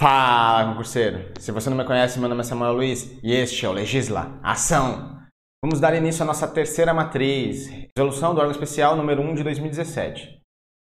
[0.00, 1.32] Fala, concurseiro!
[1.40, 4.38] Se você não me conhece, meu nome é Samuel Luiz e este é o Legisla
[4.44, 5.20] Ação.
[5.60, 7.66] Vamos dar início à nossa terceira matriz,
[7.96, 10.40] resolução do órgão especial número 1 de 2017.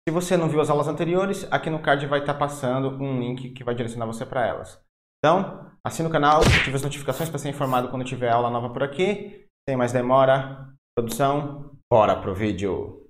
[0.08, 3.50] Se você não viu as aulas anteriores, aqui no card vai estar passando um link
[3.50, 4.82] que vai direcionar você para elas.
[5.20, 8.82] Então, assine o canal, ative as notificações para ser informado quando tiver aula nova por
[8.82, 9.46] aqui.
[9.68, 13.02] Sem mais demora, produção, bora pro vídeo!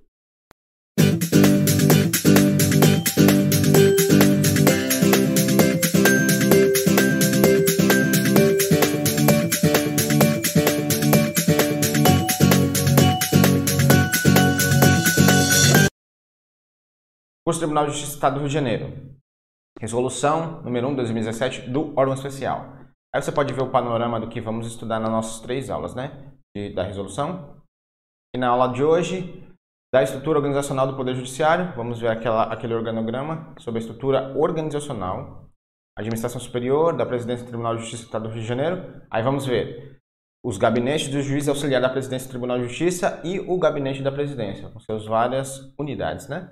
[17.52, 18.92] Curso Tribunal de Justiça do Estado do Rio de Janeiro.
[19.78, 22.78] Resolução número 1 de 2017 do órgão especial.
[23.14, 26.32] Aí você pode ver o panorama do que vamos estudar nas nossas três aulas, né?
[26.56, 27.62] De, da resolução.
[28.34, 29.46] E na aula de hoje,
[29.92, 35.50] da estrutura organizacional do Poder Judiciário, vamos ver aquela, aquele organograma sobre a estrutura organizacional,
[35.98, 39.02] administração superior, da Presidência do Tribunal de Justiça do Estado do Rio de Janeiro.
[39.10, 40.00] Aí vamos ver
[40.42, 44.10] os gabinetes do juiz auxiliar da Presidência do Tribunal de Justiça e o gabinete da
[44.10, 46.50] Presidência, com suas várias unidades, né?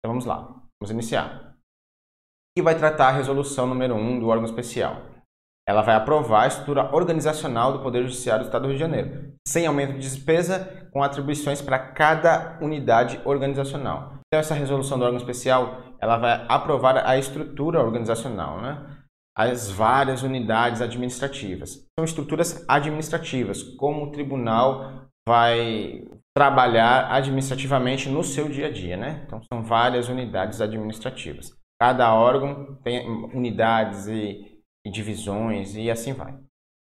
[0.00, 0.38] Então vamos lá,
[0.80, 1.54] vamos iniciar.
[2.56, 5.02] E vai tratar a resolução número 1 do órgão especial.
[5.68, 9.34] Ela vai aprovar a estrutura organizacional do Poder Judiciário do Estado do Rio de Janeiro,
[9.46, 14.14] sem aumento de despesa, com atribuições para cada unidade organizacional.
[14.26, 18.96] Então essa resolução do órgão especial, ela vai aprovar a estrutura organizacional, né?
[19.36, 21.86] As várias unidades administrativas.
[21.98, 26.04] São estruturas administrativas, como o tribunal vai
[26.36, 29.22] trabalhar administrativamente no seu dia a dia, né?
[29.26, 31.52] Então são várias unidades administrativas.
[31.80, 36.38] Cada órgão tem unidades e, e divisões e assim vai.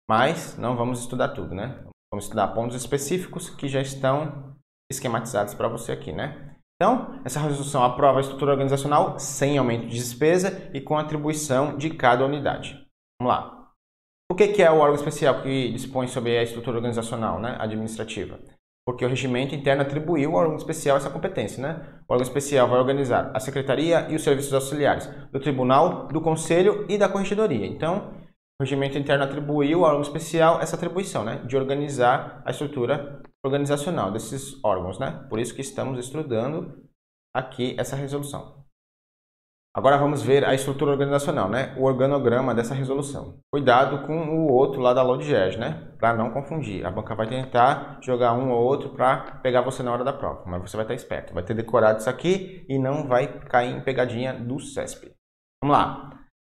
[0.10, 1.84] Mas não vamos estudar tudo, né?
[2.12, 4.56] Vamos estudar pontos específicos que já estão
[4.92, 6.56] esquematizados para você aqui, né?
[6.76, 11.90] Então, essa resolução aprova a estrutura organizacional sem aumento de despesa e com atribuição de
[11.92, 12.74] cada unidade.
[13.20, 13.70] Vamos lá.
[14.32, 18.40] O que é o órgão especial que dispõe sobre a estrutura organizacional né, administrativa?
[18.86, 21.62] Porque o regimento interno atribuiu ao órgão especial essa competência.
[21.62, 22.02] Né?
[22.08, 26.86] O órgão especial vai organizar a secretaria e os serviços auxiliares do tribunal, do conselho
[26.90, 27.66] e da corregedoria.
[27.66, 28.14] Então,
[28.60, 31.42] o regimento interno atribuiu ao órgão especial essa atribuição, né?
[31.46, 35.00] de organizar a estrutura organizacional desses órgãos.
[35.00, 35.26] Né?
[35.30, 36.84] Por isso que estamos estudando
[37.34, 38.64] aqui essa resolução.
[39.76, 41.74] Agora vamos ver a estrutura organizacional, né?
[41.80, 43.40] o organograma dessa resolução.
[43.52, 45.93] Cuidado com o outro lá da LODGES, né?
[46.04, 46.86] Para não confundir.
[46.86, 50.44] A banca vai tentar jogar um ou outro para pegar você na hora da prova,
[50.46, 51.34] mas você vai estar esperto.
[51.34, 55.14] Vai ter decorado isso aqui e não vai cair em pegadinha do CESP.
[55.64, 56.10] Vamos lá.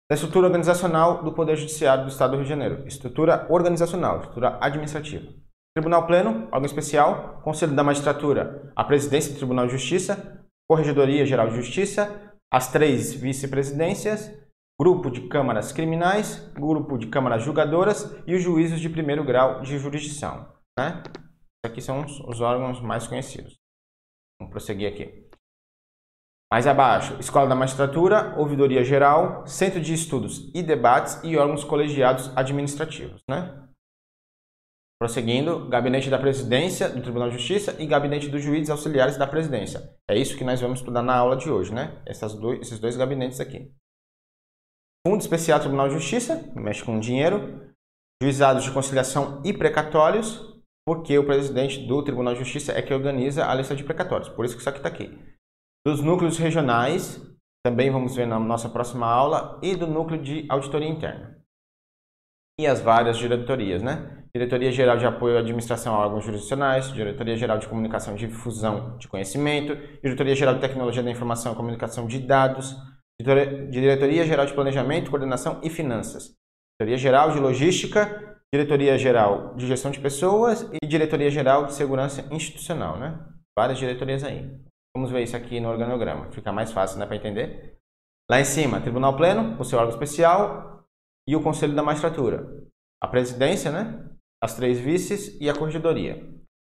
[0.09, 2.87] Da estrutura organizacional do Poder Judiciário do Estado do Rio de Janeiro.
[2.87, 5.27] Estrutura organizacional, estrutura administrativa.
[5.77, 11.49] Tribunal Pleno, órgão especial, Conselho da Magistratura, a Presidência do Tribunal de Justiça, Corregedoria Geral
[11.49, 14.31] de Justiça, as três vice-presidências,
[14.81, 19.79] grupo de câmaras criminais, grupo de câmaras julgadoras e os juízos de primeiro grau de
[19.79, 20.51] jurisdição.
[20.79, 21.03] Né?
[21.63, 23.59] Aqui são os, os órgãos mais conhecidos.
[24.41, 25.29] Vamos prosseguir aqui.
[26.51, 32.35] Mais abaixo, Escola da Magistratura, Ouvidoria Geral, Centro de Estudos e Debates e órgãos colegiados
[32.35, 33.23] administrativos.
[33.29, 33.69] Né?
[34.99, 39.95] Prosseguindo, Gabinete da Presidência do Tribunal de Justiça e Gabinete dos Juízes Auxiliares da Presidência.
[40.11, 42.03] É isso que nós vamos estudar na aula de hoje, né?
[42.41, 43.71] Dois, esses dois gabinetes aqui.
[45.06, 47.71] Fundo Especial Tribunal de Justiça, mexe com dinheiro.
[48.22, 53.47] Juizados de conciliação e precatórios, porque o presidente do Tribunal de Justiça é que organiza
[53.47, 54.28] a lista de precatórios.
[54.28, 55.19] Por isso que isso aqui está aqui.
[55.87, 57.19] Dos núcleos regionais,
[57.65, 61.38] também vamos ver na nossa próxima aula, e do núcleo de auditoria interna.
[62.61, 64.22] E as várias diretorias, né?
[64.34, 68.99] Diretoria Geral de Apoio à Administração a Órgãos Jurisdicionais, Diretoria Geral de Comunicação e Difusão
[68.99, 72.77] de Conhecimento, Diretoria Geral de Tecnologia da Informação e Comunicação de Dados,
[73.22, 76.34] Diretoria Geral de Planejamento, Coordenação e Finanças,
[76.81, 82.26] Diretoria Geral de Logística, Diretoria Geral de Gestão de Pessoas e Diretoria Geral de Segurança
[82.31, 83.19] Institucional, né?
[83.56, 84.50] Várias diretorias aí.
[84.97, 87.76] Vamos ver isso aqui no organograma, fica mais fácil, né, para entender.
[88.28, 90.84] Lá em cima, Tribunal Pleno, o seu órgão especial
[91.28, 92.64] e o Conselho da Magistratura.
[93.02, 94.11] A presidência, né?
[94.43, 96.26] as três vices e a corregedoria.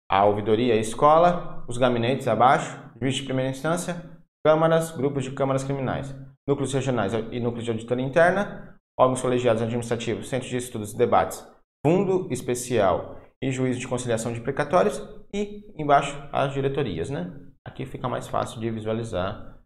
[0.10, 4.04] A ouvidoria a escola, os gabinetes abaixo, juiz de primeira instância,
[4.46, 6.14] câmaras, grupos de câmaras criminais,
[6.48, 11.46] núcleos regionais e núcleos de auditoria interna, órgãos colegiados administrativos, centros de estudos e debates,
[11.86, 15.02] fundo especial e juízo de conciliação de precatórios
[15.34, 17.32] e embaixo as diretorias, né?
[17.66, 19.60] Aqui fica mais fácil de visualizar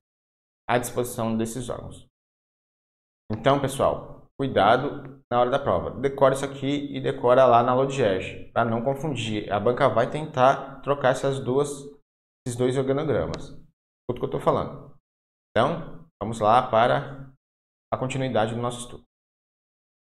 [0.68, 2.07] a disposição desses órgãos.
[3.31, 5.91] Então, pessoal, cuidado na hora da prova.
[6.00, 9.51] Decora isso aqui e decora lá na Lodgers, para não confundir.
[9.51, 11.69] A banca vai tentar trocar essas duas,
[12.45, 13.51] esses dois organogramas.
[14.09, 14.95] O que eu estou falando.
[15.51, 17.31] Então, vamos lá para
[17.92, 19.04] a continuidade do nosso estudo.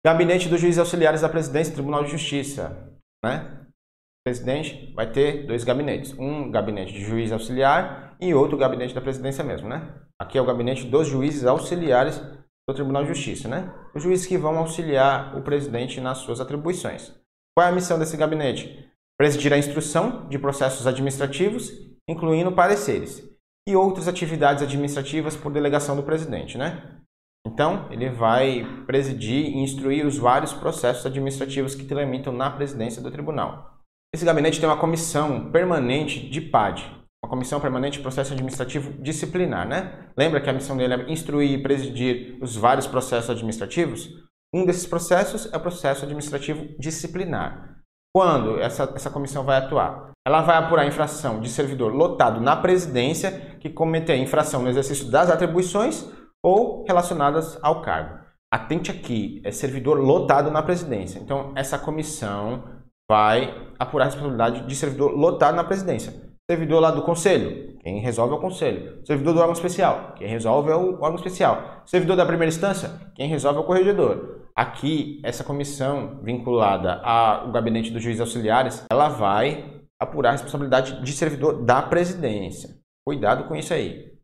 [0.06, 2.98] Gabinete dos Juízes Auxiliares da Presidência e Tribunal de Justiça.
[3.24, 3.66] Né?
[3.66, 6.14] O presidente vai ter dois gabinetes.
[6.18, 9.68] Um gabinete de juiz auxiliar e outro gabinete da presidência mesmo.
[9.68, 9.94] Né?
[10.20, 12.20] Aqui é o gabinete dos juízes auxiliares
[12.68, 13.48] do Tribunal de Justiça.
[13.48, 13.74] Né?
[13.94, 17.14] Os juízes que vão auxiliar o presidente nas suas atribuições.
[17.58, 18.90] Qual é a missão desse gabinete?
[19.18, 21.72] Presidir a instrução de processos administrativos,
[22.08, 23.29] incluindo pareceres,
[23.70, 26.58] e outras atividades administrativas por delegação do presidente.
[26.58, 27.00] Né?
[27.46, 33.12] Então, ele vai presidir e instruir os vários processos administrativos que tramitam na presidência do
[33.12, 33.78] tribunal.
[34.14, 36.84] Esse gabinete tem uma comissão permanente de PAD,
[37.24, 40.10] uma comissão permanente de processo administrativo disciplinar, né?
[40.18, 44.10] Lembra que a missão dele é instruir e presidir os vários processos administrativos?
[44.54, 47.78] Um desses processos é o processo administrativo disciplinar.
[48.16, 50.12] Quando essa, essa comissão vai atuar?
[50.30, 55.28] Ela vai apurar infração de servidor lotado na presidência que cometer infração no exercício das
[55.28, 56.08] atribuições
[56.44, 58.20] ou relacionadas ao cargo.
[58.54, 61.18] Atente aqui, é servidor lotado na presidência.
[61.18, 62.64] Então, essa comissão
[63.10, 66.14] vai apurar a responsabilidade de servidor lotado na presidência.
[66.48, 69.04] Servidor lá do conselho, quem resolve é o conselho.
[69.04, 71.82] Servidor do órgão especial, quem resolve é o órgão especial.
[71.88, 74.42] Servidor da primeira instância, quem resolve é o corregedor.
[74.56, 81.14] Aqui, essa comissão vinculada ao gabinete dos juízes auxiliares, ela vai apurar a responsabilidade de
[81.14, 82.80] servidor da presidência.
[83.06, 84.18] Cuidado com isso aí.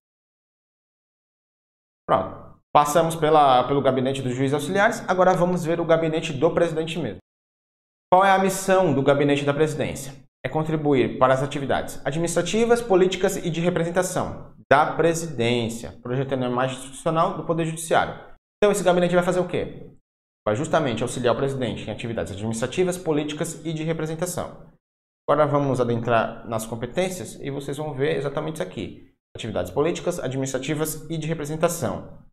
[2.07, 2.45] Pronto.
[2.71, 7.19] Passamos pela, pelo gabinete dos juízes auxiliares, agora vamos ver o gabinete do presidente mesmo.
[8.11, 10.13] Qual é a missão do gabinete da presidência?
[10.45, 16.77] É contribuir para as atividades administrativas, políticas e de representação da presidência, projetando a imagem
[16.77, 18.13] institucional do Poder Judiciário.
[18.57, 19.91] Então, esse gabinete vai fazer o quê?
[20.45, 24.74] Vai justamente auxiliar o presidente em atividades administrativas, políticas e de representação.
[25.27, 31.05] Agora vamos adentrar nas competências e vocês vão ver exatamente isso aqui atividades políticas, administrativas
[31.09, 32.23] e de representação.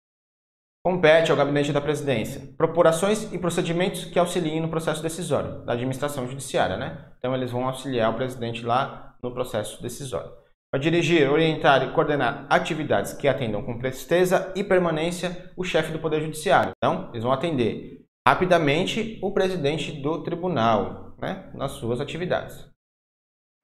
[0.85, 6.27] Compete ao Gabinete da Presidência propurações e procedimentos que auxiliem no processo decisório da administração
[6.29, 7.12] judiciária, né?
[7.19, 10.33] Então eles vão auxiliar o presidente lá no processo decisório.
[10.73, 15.99] Para dirigir, orientar e coordenar atividades que atendam com presteza e permanência o chefe do
[15.99, 16.73] Poder Judiciário.
[16.77, 22.72] Então, eles vão atender rapidamente o presidente do tribunal, né, nas suas atividades.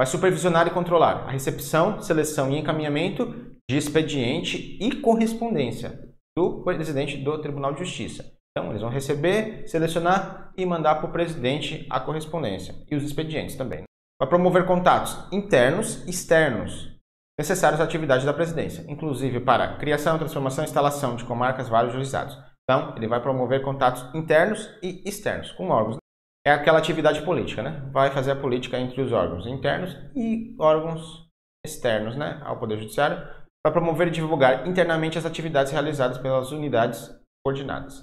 [0.01, 3.35] Vai supervisionar e controlar a recepção, seleção e encaminhamento
[3.69, 5.99] de expediente e correspondência
[6.37, 8.25] do presidente do Tribunal de Justiça.
[8.57, 13.57] Então, eles vão receber, selecionar e mandar para o presidente a correspondência e os expedientes
[13.57, 13.83] também.
[14.21, 16.97] Vai promover contatos internos e externos
[17.37, 22.39] necessários à atividade da presidência, inclusive para criação, transformação e instalação de comarcas, vários juizados.
[22.63, 25.97] Então, ele vai promover contatos internos e externos com órgãos
[26.49, 27.83] é aquela atividade política, né?
[27.93, 31.29] Vai fazer a política entre os órgãos internos e órgãos
[31.65, 33.19] externos, né, ao Poder Judiciário,
[33.63, 37.11] para promover e divulgar internamente as atividades realizadas pelas unidades
[37.45, 38.03] coordenadas.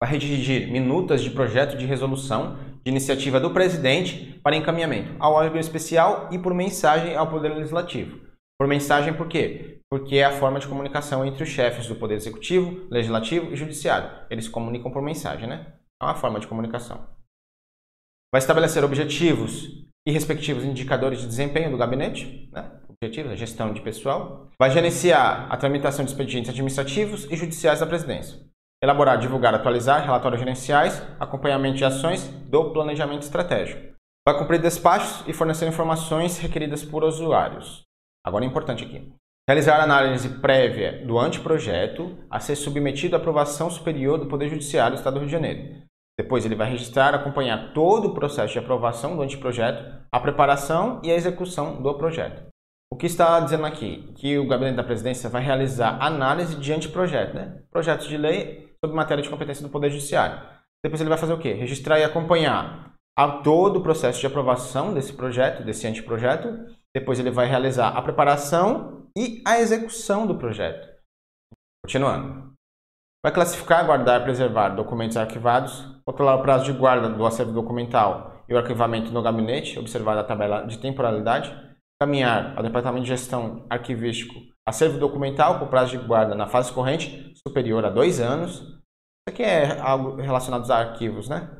[0.00, 5.58] Vai redigir minutas de projeto de resolução de iniciativa do presidente para encaminhamento ao órgão
[5.58, 8.20] especial e por mensagem ao Poder Legislativo.
[8.58, 9.80] Por mensagem por quê?
[9.90, 14.08] Porque é a forma de comunicação entre os chefes do Poder Executivo, Legislativo e Judiciário.
[14.30, 15.74] Eles comunicam por mensagem, né?
[16.00, 17.19] É uma forma de comunicação.
[18.32, 22.70] Vai estabelecer objetivos e respectivos indicadores de desempenho do gabinete, né?
[22.88, 24.48] objetivos, a gestão de pessoal.
[24.56, 28.38] Vai gerenciar a tramitação de expedientes administrativos e judiciais da presidência.
[28.80, 33.94] Elaborar, divulgar, atualizar relatórios gerenciais, acompanhamento de ações do planejamento estratégico.
[34.24, 37.82] Vai cumprir despachos e fornecer informações requeridas por usuários.
[38.24, 39.12] Agora é importante aqui.
[39.48, 44.98] Realizar análise prévia do anteprojeto a ser submetido à aprovação superior do Poder Judiciário do
[44.98, 45.89] Estado do Rio de Janeiro
[46.20, 51.10] depois ele vai registrar, acompanhar todo o processo de aprovação do anteprojeto, a preparação e
[51.10, 52.42] a execução do projeto.
[52.92, 54.12] O que está dizendo aqui?
[54.16, 57.62] Que o Gabinete da Presidência vai realizar análise de anteprojeto, né?
[57.70, 60.46] projetos de lei sobre matéria de competência do Poder Judiciário.
[60.84, 61.54] Depois ele vai fazer o quê?
[61.54, 66.66] Registrar e acompanhar a todo o processo de aprovação desse projeto, desse anteprojeto.
[66.94, 70.86] Depois ele vai realizar a preparação e a execução do projeto.
[71.82, 72.52] Continuando.
[73.24, 78.44] Vai classificar, guardar e preservar documentos arquivados, controlar o prazo de guarda do acervo documental
[78.48, 81.54] e o arquivamento no gabinete, observada a tabela de temporalidade,
[82.00, 87.34] caminhar ao Departamento de Gestão Arquivístico acervo documental com prazo de guarda na fase corrente
[87.46, 88.60] superior a dois anos.
[88.60, 91.50] Isso aqui é algo relacionado a arquivos, né?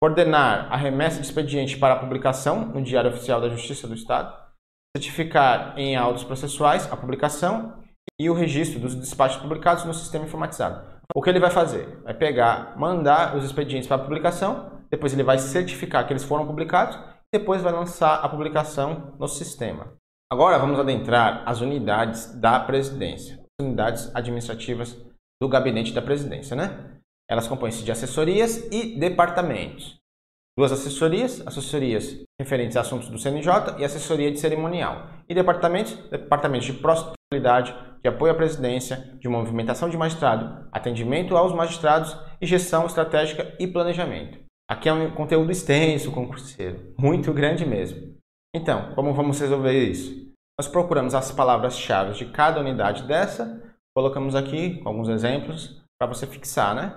[0.00, 4.32] Coordenar a remessa de expediente para publicação no Diário Oficial da Justiça do Estado.
[4.96, 7.82] Certificar em autos processuais a publicação
[8.20, 10.97] e o registro dos despachos publicados no sistema informatizado.
[11.14, 12.00] O que ele vai fazer?
[12.02, 16.98] Vai pegar, mandar os expedientes para publicação, depois ele vai certificar que eles foram publicados,
[17.32, 19.92] depois vai lançar a publicação no sistema.
[20.30, 24.96] Agora vamos adentrar as unidades da presidência, unidades administrativas
[25.40, 26.98] do gabinete da presidência, né?
[27.30, 29.96] Elas compõem-se de assessorias e departamentos.
[30.58, 35.08] Duas assessorias, assessorias referentes a assuntos do CNJ e assessoria de cerimonial.
[35.28, 36.72] E departamentos, departamentos de
[38.00, 43.66] de apoio à presidência, de movimentação de magistrado, atendimento aos magistrados e gestão estratégica e
[43.66, 44.38] planejamento.
[44.66, 48.16] Aqui é um conteúdo extenso, concurseiro, muito grande mesmo.
[48.56, 50.32] Então, como vamos resolver isso?
[50.58, 53.62] Nós procuramos as palavras-chave de cada unidade dessa,
[53.94, 56.94] colocamos aqui alguns exemplos para você fixar, né?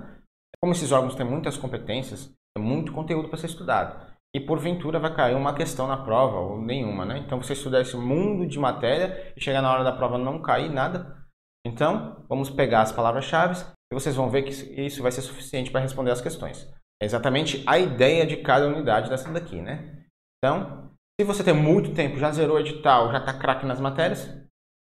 [0.62, 4.11] Como esses órgãos têm muitas competências, é muito conteúdo para ser estudado.
[4.34, 7.18] E porventura vai cair uma questão na prova, ou nenhuma, né?
[7.18, 10.70] Então você estudar esse mundo de matéria e chegar na hora da prova não cair
[10.70, 11.18] nada.
[11.66, 13.62] Então, vamos pegar as palavras-chave
[13.92, 16.68] e vocês vão ver que isso vai ser suficiente para responder as questões.
[17.02, 20.06] É exatamente a ideia de cada unidade dessa daqui, né?
[20.38, 24.28] Então, se você tem muito tempo, já zerou o edital, já está craque nas matérias,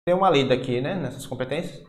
[0.06, 1.84] tem uma lida aqui, né, nessas competências.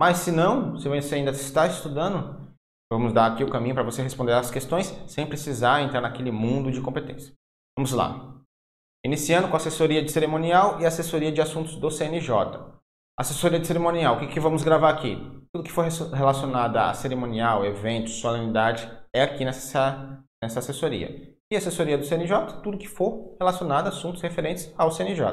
[0.00, 2.47] Mas se não, se você ainda está estudando,
[2.90, 6.72] Vamos dar aqui o caminho para você responder as questões sem precisar entrar naquele mundo
[6.72, 7.34] de competência.
[7.76, 8.34] Vamos lá.
[9.04, 12.32] Iniciando com assessoria de cerimonial e assessoria de assuntos do CNJ.
[13.18, 15.16] Assessoria de cerimonial, o que, que vamos gravar aqui?
[15.52, 21.36] Tudo que for relacionado a cerimonial, eventos, solenidade, é aqui nessa, nessa assessoria.
[21.50, 25.24] E assessoria do CNJ, tudo que for relacionado a assuntos referentes ao CNJ.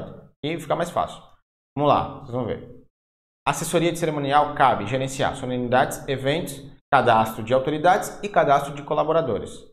[0.44, 1.22] E fica mais fácil.
[1.76, 2.84] Vamos lá, vocês vão ver.
[3.46, 6.60] Assessoria de cerimonial cabe gerenciar solenidades, eventos,
[6.92, 9.64] cadastro de autoridades e cadastro de colaboradores.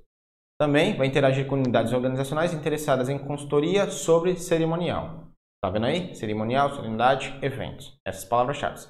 [0.60, 5.28] Também vai interagir com unidades organizacionais interessadas em consultoria sobre cerimonial.
[5.64, 6.14] Tá vendo aí?
[6.16, 7.98] Cerimonial, solenidade, eventos.
[8.06, 8.88] Essas palavras-chave.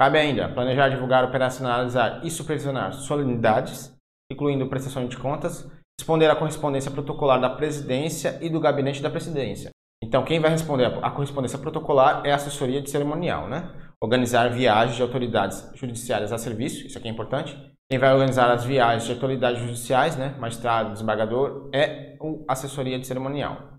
[0.00, 3.96] Cabe ainda planejar, divulgar, operacionalizar e supervisionar solenidades,
[4.30, 9.70] incluindo prestação de contas, responder à correspondência protocolar da presidência e do gabinete da presidência.
[10.02, 13.70] Então, quem vai responder a correspondência protocolar é a assessoria de cerimonial, né?
[14.02, 17.56] Organizar viagens de autoridades judiciárias a serviço, isso aqui é importante.
[17.88, 23.06] Quem vai organizar as viagens de autoridades judiciais, né, magistrado, desembargador, é o assessoria de
[23.06, 23.78] cerimonial.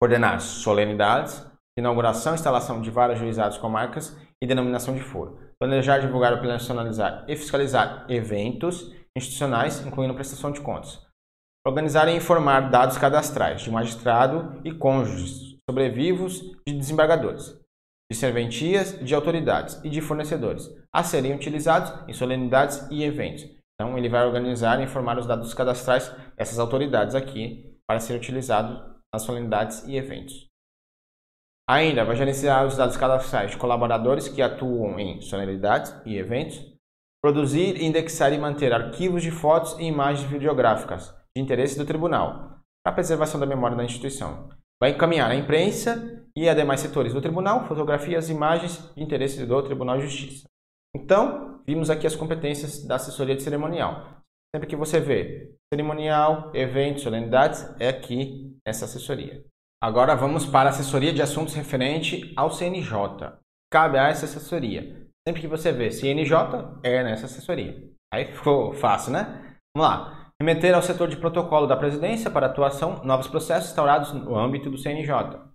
[0.00, 1.46] Coordenar solenidades,
[1.78, 5.38] inauguração e instalação de vários juizados comarcas e denominação de foro.
[5.58, 11.06] Planejar, divulgar, operacionalizar e fiscalizar eventos institucionais, incluindo prestação de contas.
[11.66, 17.59] Organizar e informar dados cadastrais de magistrado e cônjuges, sobrevivos de desembargadores
[18.10, 23.44] de serventias, de autoridades e de fornecedores, a serem utilizados em solenidades e eventos.
[23.74, 28.98] Então, ele vai organizar e informar os dados cadastrais dessas autoridades aqui para ser utilizado
[29.14, 30.48] nas solenidades e eventos.
[31.68, 36.60] Ainda vai gerenciar os dados cadastrais de colaboradores que atuam em solenidades e eventos,
[37.22, 42.94] produzir, indexar e manter arquivos de fotos e imagens videográficas de interesse do tribunal para
[42.94, 44.48] preservação da memória da instituição,
[44.80, 49.62] vai encaminhar à imprensa e a demais setores do tribunal fotografias imagens de interesse do
[49.62, 50.46] Tribunal de Justiça.
[50.94, 54.20] Então, vimos aqui as competências da assessoria de cerimonial.
[54.54, 59.44] Sempre que você vê cerimonial, eventos, solenidades, é aqui essa assessoria.
[59.82, 63.38] Agora vamos para a assessoria de assuntos referente ao CNJ.
[63.72, 65.06] Cabe a essa assessoria.
[65.26, 67.80] Sempre que você vê CNJ, é nessa assessoria.
[68.12, 69.56] Aí ficou fácil, né?
[69.76, 70.32] Vamos lá.
[70.40, 74.78] Remeter ao setor de protocolo da presidência para atuação novos processos instaurados no âmbito do
[74.78, 75.49] CNJ.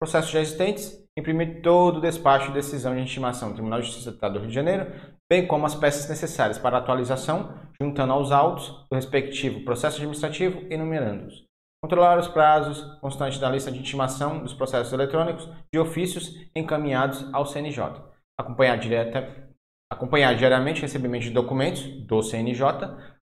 [0.00, 4.10] Processos já existentes, imprimir todo o despacho de decisão de intimação do Tribunal de Justiça
[4.10, 4.92] do Estado do Rio de Janeiro,
[5.30, 10.76] bem como as peças necessárias para atualização, juntando aos autos do respectivo processo administrativo e
[10.76, 11.44] numerando-os.
[11.82, 17.44] Controlar os prazos constantes da lista de intimação dos processos eletrônicos de ofícios encaminhados ao
[17.44, 18.02] CNJ.
[18.38, 19.50] Acompanhar, direta,
[19.92, 22.64] acompanhar diariamente o recebimento de documentos do CNJ,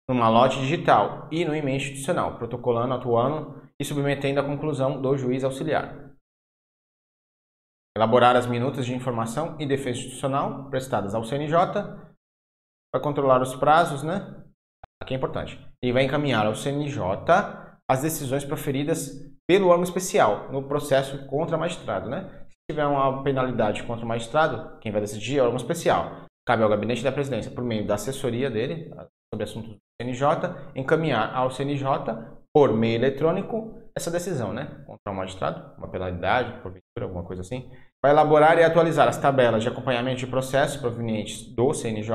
[0.07, 5.43] no malote digital e no e-mail institucional, protocolando, atuando e submetendo a conclusão do juiz
[5.43, 6.04] auxiliar.
[7.97, 11.57] Elaborar as minutas de informação e defesa institucional prestadas ao CNJ
[12.91, 14.43] para controlar os prazos, né?
[15.01, 15.57] Aqui é importante.
[15.81, 16.99] E vai encaminhar ao CNJ
[17.89, 19.11] as decisões proferidas
[19.47, 22.45] pelo órgão especial no processo contra magistrado, né?
[22.49, 26.25] Se tiver uma penalidade contra o magistrado, quem vai decidir é o órgão especial.
[26.45, 28.91] Cabe ao gabinete da presidência, por meio da assessoria dele,
[29.33, 30.27] sobre assuntos do CNJ,
[30.75, 31.87] encaminhar ao CNJ,
[32.53, 34.83] por meio eletrônico, essa decisão, né?
[34.85, 37.69] Contra o magistrado, uma penalidade, porventura, alguma coisa assim.
[38.03, 42.11] Vai elaborar e atualizar as tabelas de acompanhamento de processos provenientes do CNJ,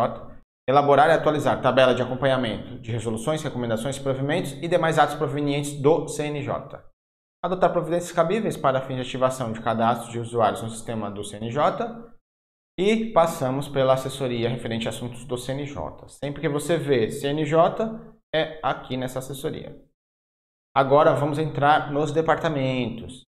[0.68, 6.06] elaborar e atualizar tabela de acompanhamento de resoluções, recomendações, provimentos e demais atos provenientes do
[6.06, 6.52] CNJ.
[7.42, 11.60] Adotar providências cabíveis para fins de ativação de cadastro de usuários no sistema do CNJ,
[12.78, 15.76] e passamos pela assessoria referente a assuntos do CNJ.
[16.08, 17.54] Sempre que você vê CNJ,
[18.34, 19.89] é aqui nessa assessoria.
[20.74, 23.24] Agora vamos entrar nos departamentos.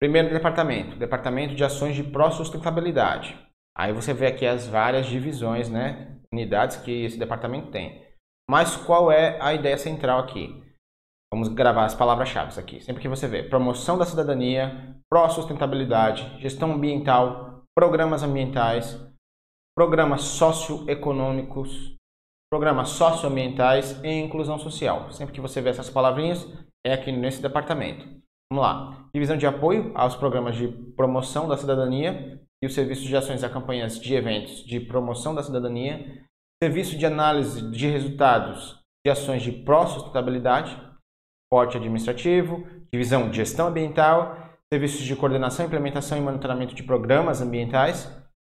[0.00, 3.38] Primeiro departamento, Departamento de Ações de Pró-Sustentabilidade.
[3.76, 6.18] Aí você vê aqui as várias divisões, né?
[6.32, 8.04] Unidades que esse departamento tem.
[8.50, 10.62] Mas qual é a ideia central aqui?
[11.32, 12.80] Vamos gravar as palavras-chave aqui.
[12.80, 19.00] Sempre que você vê promoção da cidadania, pró-sustentabilidade, gestão ambiental, programas ambientais,
[19.76, 21.93] programas socioeconômicos,
[22.54, 25.10] programas socioambientais e inclusão social.
[25.10, 26.46] Sempre que você vê essas palavrinhas,
[26.86, 28.06] é aqui nesse departamento.
[28.48, 29.08] Vamos lá.
[29.12, 33.48] Divisão de apoio aos programas de promoção da cidadania e os serviços de ações a
[33.48, 36.22] campanhas de eventos de promoção da cidadania,
[36.62, 40.80] serviço de análise de resultados de ações de pró-sustentabilidade,
[41.50, 44.38] porte administrativo, divisão de gestão ambiental,
[44.72, 48.08] serviços de coordenação, implementação e monitoramento de programas ambientais,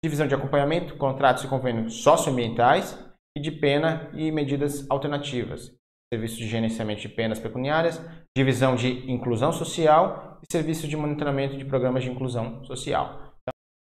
[0.04, 3.05] divisão de acompanhamento, contratos e convênios socioambientais
[3.36, 5.76] e de pena e medidas alternativas,
[6.14, 8.02] serviços de gerenciamento de penas pecuniárias,
[8.36, 13.34] divisão de inclusão social e serviços de monitoramento de programas de inclusão social.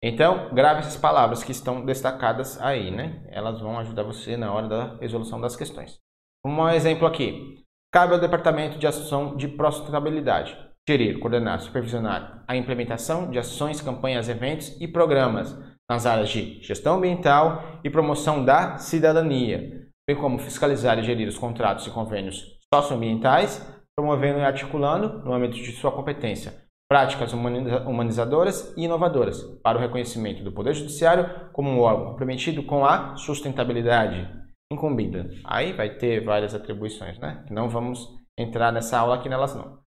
[0.03, 3.25] Então, grave essas palavras que estão destacadas aí, né?
[3.29, 5.97] Elas vão ajudar você na hora da resolução das questões.
[6.45, 7.63] Um exemplo aqui.
[7.91, 10.55] Cabe ao Departamento de Ação de Sustentabilidade
[10.87, 15.57] gerir, coordenar, supervisionar a implementação de ações, campanhas, eventos e programas
[15.89, 21.37] nas áreas de gestão ambiental e promoção da cidadania, bem como fiscalizar e gerir os
[21.37, 23.65] contratos e convênios socioambientais,
[23.97, 30.43] promovendo e articulando, no âmbito de sua competência, práticas humanizadoras e inovadoras para o reconhecimento
[30.43, 34.29] do Poder Judiciário como um órgão comprometido com a sustentabilidade
[34.71, 35.29] incumbida.
[35.43, 37.45] Aí vai ter várias atribuições, né?
[37.49, 39.75] Não vamos entrar nessa aula aqui nelas não.
[39.75, 39.79] O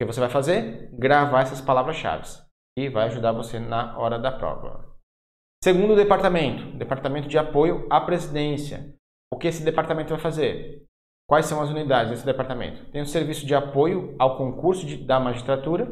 [0.00, 0.90] que você vai fazer?
[0.94, 2.26] Gravar essas palavras-chave
[2.78, 4.89] e vai ajudar você na hora da prova.
[5.62, 8.94] Segundo departamento, departamento de apoio à presidência.
[9.30, 10.86] O que esse departamento vai fazer?
[11.28, 12.90] Quais são as unidades desse departamento?
[12.90, 15.86] Tem o serviço de apoio ao concurso de, da magistratura.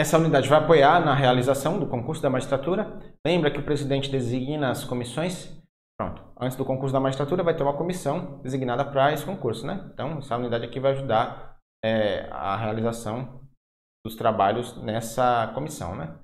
[0.00, 2.98] Essa unidade vai apoiar na realização do concurso da magistratura.
[3.24, 5.62] Lembra que o presidente designa as comissões?
[5.96, 6.20] Pronto.
[6.38, 9.88] Antes do concurso da magistratura vai ter uma comissão designada para esse concurso, né?
[9.94, 13.40] Então, essa unidade aqui vai ajudar é, a realização
[14.04, 16.18] dos trabalhos nessa comissão, né?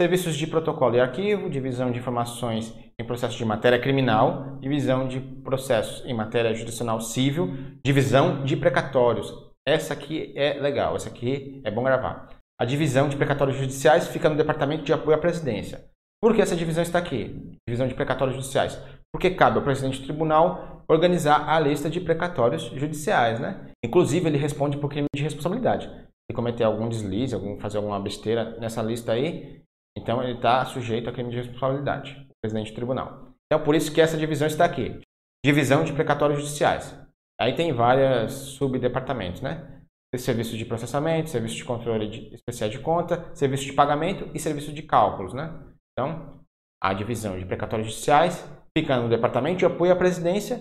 [0.00, 5.18] Serviços de protocolo e arquivo, divisão de informações em processo de matéria criminal, divisão de
[5.18, 7.52] processos em matéria judicial civil,
[7.84, 9.34] divisão de precatórios.
[9.66, 12.28] Essa aqui é legal, essa aqui é bom gravar.
[12.60, 15.84] A divisão de precatórios judiciais fica no Departamento de Apoio à Presidência.
[16.22, 17.36] Por que essa divisão está aqui?
[17.68, 18.80] Divisão de precatórios judiciais.
[19.12, 23.72] Porque cabe ao presidente do tribunal organizar a lista de precatórios judiciais, né?
[23.84, 25.90] Inclusive, ele responde por crime de responsabilidade.
[26.30, 29.60] Se cometer algum deslize, algum, fazer alguma besteira nessa lista aí,
[29.98, 33.32] então, ele está sujeito a crime de responsabilidade, o presidente do tribunal.
[33.46, 35.00] Então, por isso que essa divisão está aqui.
[35.44, 36.96] Divisão de precatórios judiciais.
[37.40, 39.82] Aí tem vários subdepartamentos, né?
[40.12, 44.38] Tem serviço de processamento, serviço de controle de, especial de conta, serviço de pagamento e
[44.38, 45.52] serviço de cálculos, né?
[45.92, 46.40] Então,
[46.82, 50.58] a divisão de precatórios judiciais fica no departamento de apoio à presidência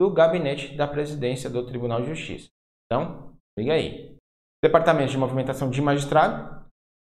[0.00, 2.48] do gabinete da presidência do Tribunal de Justiça.
[2.86, 4.16] Então, liga aí.
[4.62, 6.59] Departamento de movimentação de magistrado,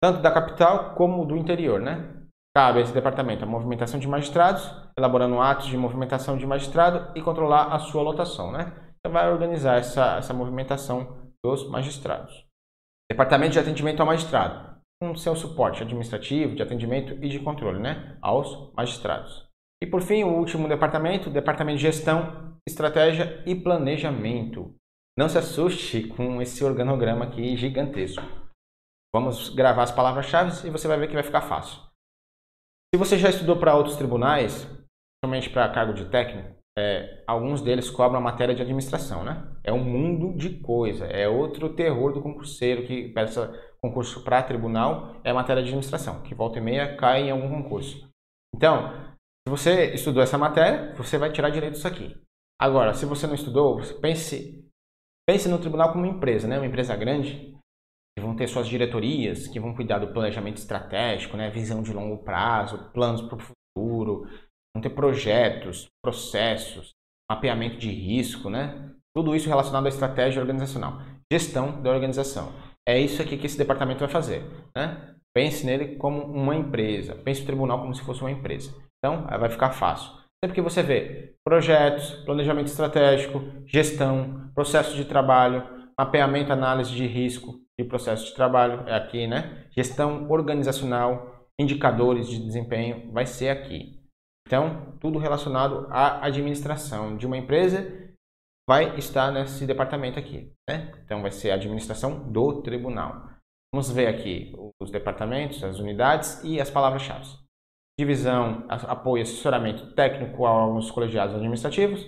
[0.02, 2.22] tanto da capital como do interior, né?
[2.56, 7.22] Cabe a esse departamento a movimentação de magistrados, elaborando atos de movimentação de magistrado e
[7.22, 8.74] controlar a sua lotação, né?
[9.00, 12.46] Então vai organizar essa, essa movimentação dos magistrados.
[13.10, 18.18] Departamento de atendimento ao magistrado, com seu suporte administrativo, de atendimento e de controle, né?
[18.22, 19.48] Aos magistrados.
[19.82, 24.76] E por fim, o último departamento, departamento de gestão, estratégia e planejamento.
[25.18, 28.41] Não se assuste com esse organograma aqui gigantesco.
[29.14, 31.82] Vamos gravar as palavras-chave e você vai ver que vai ficar fácil.
[32.94, 34.66] Se você já estudou para outros tribunais,
[35.22, 39.46] principalmente para cargo de técnico, é, alguns deles cobram a matéria de administração, né?
[39.64, 45.16] É um mundo de coisa, é outro terror do concurseiro que peça concurso para tribunal,
[45.24, 48.08] é a matéria de administração, que volta e meia cai em algum concurso.
[48.56, 48.94] Então,
[49.46, 52.16] se você estudou essa matéria, você vai tirar direito disso aqui.
[52.60, 54.66] Agora, se você não estudou, pense,
[55.28, 56.58] pense no tribunal como uma empresa, né?
[56.58, 57.58] Uma empresa grande,
[58.16, 62.18] que vão ter suas diretorias, que vão cuidar do planejamento estratégico, né, visão de longo
[62.24, 64.28] prazo, planos para o futuro,
[64.76, 66.92] vão ter projetos, processos,
[67.32, 68.92] mapeamento de risco, né?
[69.16, 72.52] Tudo isso relacionado à estratégia organizacional, gestão da organização.
[72.88, 74.44] É isso aqui que esse departamento vai fazer,
[74.76, 75.16] né?
[75.34, 78.76] Pense nele como uma empresa, pense o tribunal como se fosse uma empresa.
[78.98, 80.12] Então, vai ficar fácil.
[80.44, 85.64] Sempre que você vê projetos, planejamento estratégico, gestão, processo de trabalho,
[85.98, 89.68] mapeamento, análise de risco, de processo de trabalho é aqui, né?
[89.72, 94.00] Gestão organizacional, indicadores de desempenho vai ser aqui.
[94.48, 98.00] Então, tudo relacionado à administração de uma empresa
[98.70, 100.92] vai estar nesse departamento aqui, né?
[101.04, 103.30] Então, vai ser a administração do tribunal.
[103.74, 107.28] Vamos ver aqui os departamentos, as unidades e as palavras-chave.
[108.00, 110.52] divisão, apoio e assessoramento técnico a
[110.92, 112.06] colegiados administrativos,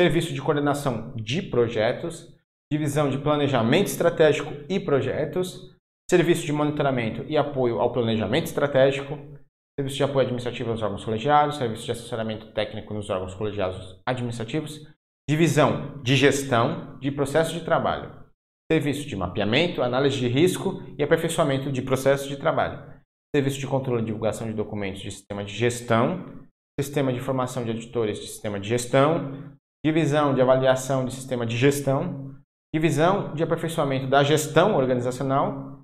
[0.00, 2.35] serviço de coordenação de projetos,
[2.72, 5.74] divisão de planejamento estratégico e projetos,
[6.10, 9.18] serviço de monitoramento e apoio ao planejamento estratégico,
[9.78, 14.86] serviço de apoio administrativo aos órgãos colegiados, serviço de assessoramento técnico nos órgãos colegiados administrativos,
[15.28, 18.26] divisão de gestão de processos de trabalho,
[18.70, 22.82] serviço de mapeamento, análise de risco e aperfeiçoamento de processos de trabalho,
[23.34, 26.46] serviço de controle e divulgação de documentos de sistema de gestão,
[26.80, 31.56] sistema de formação de editores de sistema de gestão, divisão de avaliação de sistema de
[31.56, 32.25] gestão,
[32.76, 35.80] divisão de aperfeiçoamento da gestão organizacional,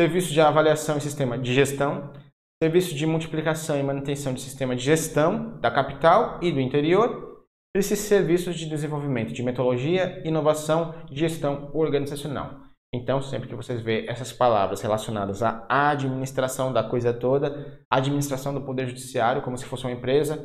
[0.00, 2.12] serviço de avaliação e sistema de gestão,
[2.60, 7.44] serviço de multiplicação e manutenção de sistema de gestão da capital e do interior,
[7.76, 12.60] esses serviços de desenvolvimento de metodologia, inovação e gestão organizacional.
[12.92, 18.66] Então, sempre que vocês vê essas palavras relacionadas à administração da coisa toda, administração do
[18.66, 20.44] Poder Judiciário, como se fosse uma empresa,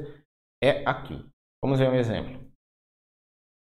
[0.63, 1.25] é aqui.
[1.61, 2.39] Vamos ver um exemplo.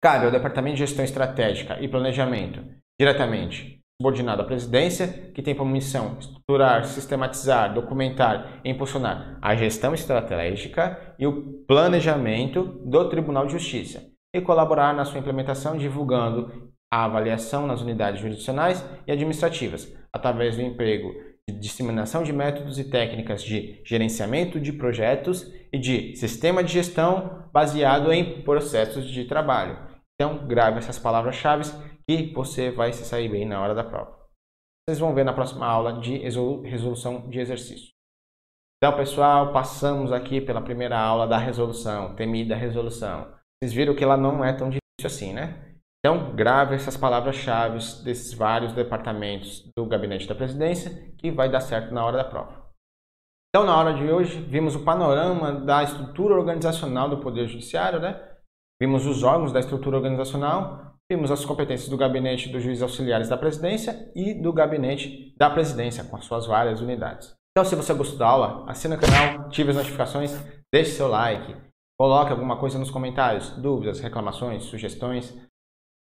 [0.01, 2.63] Cabe ao Departamento de Gestão Estratégica e Planejamento,
[2.99, 9.95] diretamente subordinado à presidência, que tem como missão estruturar, sistematizar, documentar e impulsionar a gestão
[9.95, 14.03] estratégica e o planejamento do Tribunal de Justiça
[14.35, 20.61] e colaborar na sua implementação divulgando a avaliação nas unidades jurisdicionais e administrativas, através do
[20.61, 21.11] emprego
[21.49, 27.47] de disseminação de métodos e técnicas de gerenciamento de projetos e de sistema de gestão
[27.53, 29.77] baseado em processos de trabalho.
[30.19, 31.63] Então, grave essas palavras-chave
[32.09, 34.17] e você vai se sair bem na hora da prova.
[34.87, 37.89] Vocês vão ver na próxima aula de resolução de exercício.
[38.77, 43.33] Então, pessoal, passamos aqui pela primeira aula da resolução, temida resolução.
[43.61, 45.66] Vocês viram que ela não é tão difícil assim, né?
[46.07, 51.93] Então, grave essas palavras-chave desses vários departamentos do gabinete da presidência que vai dar certo
[51.93, 52.65] na hora da prova.
[53.49, 58.17] Então, na hora de hoje, vimos o panorama da estrutura organizacional do Poder Judiciário, né?
[58.81, 63.37] Vimos os órgãos da estrutura organizacional, Vimos as competências do gabinete dos juízes auxiliares da
[63.37, 67.33] presidência e do gabinete da presidência, com as suas várias unidades.
[67.51, 70.37] Então, se você gostou da aula, assina o canal, ative as notificações,
[70.69, 71.55] deixe seu like,
[71.97, 75.33] coloque alguma coisa nos comentários, dúvidas, reclamações, sugestões.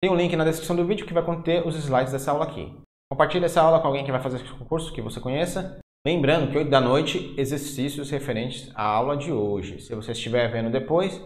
[0.03, 2.73] Tem um link na descrição do vídeo que vai conter os slides dessa aula aqui.
[3.11, 5.79] Compartilhe essa aula com alguém que vai fazer esse concurso, que você conheça.
[6.07, 9.81] Lembrando que 8 da noite, exercícios referentes à aula de hoje.
[9.81, 11.21] Se você estiver vendo depois,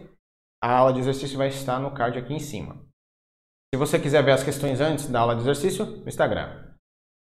[0.62, 2.76] a aula de exercício vai estar no card aqui em cima.
[3.74, 6.70] Se você quiser ver as questões antes da aula de exercício, no Instagram.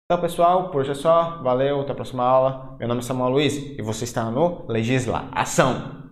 [0.04, 1.42] Então, pessoal, por hoje é só.
[1.42, 2.76] Valeu, até a próxima aula.
[2.78, 6.07] Meu nome é Samuel Luiz e você está no Legisla Ação.